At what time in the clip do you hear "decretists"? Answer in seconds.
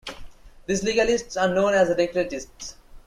1.93-2.73